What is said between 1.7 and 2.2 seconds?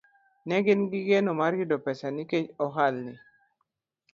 pesa